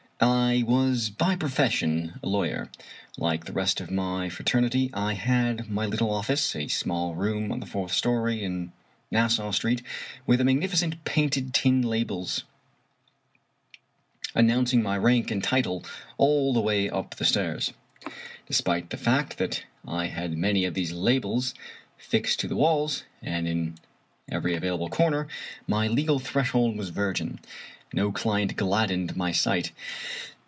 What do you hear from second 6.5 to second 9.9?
a small room on the fourth story in Nassau Street,